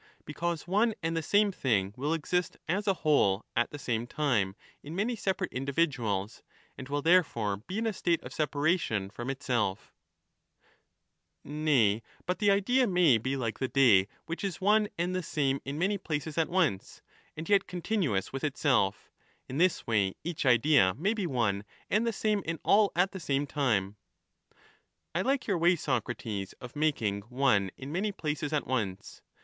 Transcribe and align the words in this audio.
Because 0.25 0.67
one 0.67 0.95
and 1.03 1.15
the 1.15 1.21
same 1.21 1.51
thing 1.51 1.93
will 1.95 2.11
exist 2.15 2.57
as 2.67 2.87
a 2.87 2.93
whole 3.05 3.45
at 3.55 3.69
the 3.69 3.77
same 3.77 4.07
time 4.07 4.55
in 4.81 4.95
many 4.95 5.15
separate 5.15 5.53
individuals, 5.53 6.41
and 6.75 6.89
will 6.89 7.03
therefore 7.03 7.57
be 7.57 7.77
in 7.77 7.85
a 7.85 7.93
state 7.93 8.19
of 8.23 8.33
separation 8.33 9.11
from 9.11 9.29
itself 9.29 9.93
Nay, 11.43 12.01
but 12.25 12.39
the 12.39 12.49
idea 12.49 12.87
may 12.87 13.19
be 13.19 13.37
like 13.37 13.59
the 13.59 13.67
day 13.67 14.07
which 14.25 14.43
is 14.43 14.59
one 14.59 14.89
and 14.97 15.13
the 15.15 15.21
same 15.21 15.61
in 15.65 15.77
many 15.77 15.99
places 15.99 16.35
at 16.35 16.49
once, 16.49 17.03
and 17.37 17.47
yet 17.47 17.67
continuous 17.67 18.33
with 18.33 18.43
itself; 18.43 19.11
in 19.47 19.59
this 19.59 19.85
way 19.85 20.15
each 20.23 20.47
idea 20.47 20.95
may 20.97 21.13
be 21.13 21.27
one 21.27 21.63
and 21.91 22.07
the 22.07 22.11
same 22.11 22.41
in 22.45 22.57
all 22.63 22.91
at 22.95 23.11
the 23.11 23.19
same 23.19 23.45
time. 23.45 23.97
I 25.13 25.21
like 25.21 25.45
your 25.45 25.59
way, 25.59 25.75
Socrates, 25.75 26.53
of 26.53 26.75
making 26.75 27.21
one 27.29 27.69
in 27.77 27.91
many 27.91 28.11
places 28.11 28.51
at 28.51 28.65
once. 28.65 29.21